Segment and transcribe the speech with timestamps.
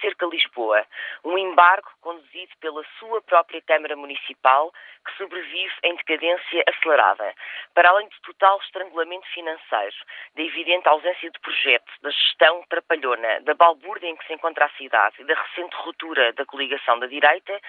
[0.00, 0.86] Há um cerco a Lisboa,
[1.24, 4.72] um embargo conduzido pela sua própria Câmara Municipal
[5.04, 7.34] que sobrevive em decadência acelerada.
[7.74, 9.96] Para além de total estrangulamento financeiro,
[10.34, 14.70] da evidente ausência de projeto, da gestão trapalhona, da balbúrdia em que se encontra a
[14.70, 17.60] cidade e da recente ruptura da coligação da direita,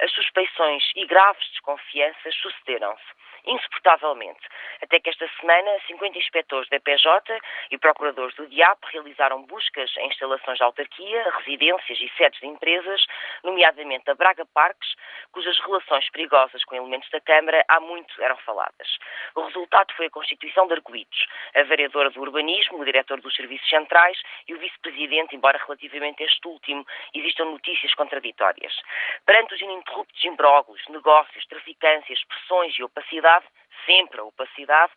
[0.00, 4.40] as suspeições e graves desconfianças sucederam-se insuportavelmente.
[4.82, 7.38] Até que esta semana, 50 inspectores da PJ
[7.70, 13.06] e procuradores do DIAP realizaram buscas em instalações de autarquia, residências e sedes de empresas,
[13.44, 14.94] nomeadamente a Braga Parques,
[15.32, 18.98] cujas relações perigosas com elementos da Câmara há muito eram faladas.
[19.34, 21.26] O resultado foi a constituição de arguídos.
[21.54, 26.46] A vereadora do Urbanismo, o diretor dos Serviços Centrais e o vice-presidente, embora relativamente este
[26.46, 28.74] último existam notícias contraditórias.
[29.24, 33.46] Perante os ininterruptos imbróglios, negócios, traficâncias, pressões e opacidade,
[33.86, 34.92] sempre a opacidade,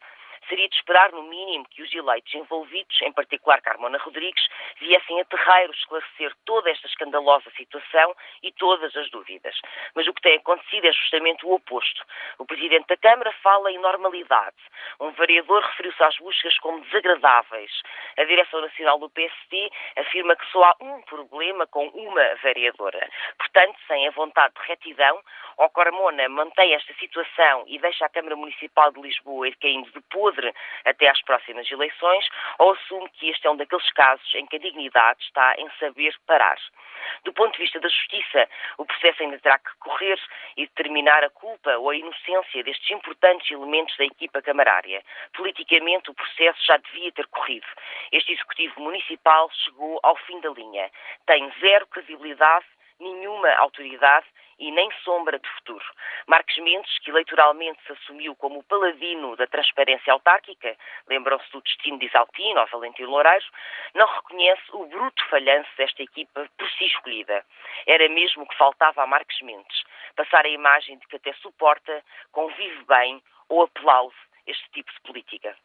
[0.47, 4.47] seria de esperar, no mínimo, que os eleitos envolvidos, em particular Carmona Rodrigues,
[4.79, 9.55] viessem a terreiro esclarecer toda esta escandalosa situação e todas as dúvidas.
[9.95, 12.03] Mas o que tem acontecido é justamente o oposto.
[12.37, 14.55] O Presidente da Câmara fala em normalidade.
[14.99, 17.71] Um vereador referiu-se às buscas como desagradáveis.
[18.17, 23.09] A Direção Nacional do PSD afirma que só há um problema com uma vereadora.
[23.37, 25.21] Portanto, sem a vontade de retidão,
[25.57, 30.01] ou Carmona mantém esta situação e deixa a Câmara Municipal de Lisboa ir caindo de
[30.33, 30.53] podre
[30.85, 34.59] até às próximas eleições, ou assume que este é um daqueles casos em que a
[34.59, 36.57] dignidade está em saber parar.
[37.25, 40.19] Do ponto de vista da justiça, o processo ainda terá que correr
[40.57, 45.03] e determinar a culpa ou a inocência destes importantes elementos da equipa camarária.
[45.33, 47.67] Politicamente, o processo já devia ter corrido.
[48.11, 50.89] Este executivo municipal chegou ao fim da linha.
[51.25, 52.65] Tem zero credibilidade
[52.99, 54.25] nenhuma autoridade
[54.59, 55.83] e nem sombra de futuro.
[56.27, 60.77] Marques Mendes, que eleitoralmente se assumiu como o paladino da transparência autárquica,
[61.07, 63.45] lembram-se do destino de Isaltino ou Valentim Loureiro,
[63.93, 67.43] não reconhece o bruto falhanço desta equipa por si escolhida.
[67.85, 69.83] Era mesmo o que faltava a Marques Mendes,
[70.15, 74.15] passar a imagem de que até suporta, convive bem ou aplaude
[74.45, 75.55] este tipo de política.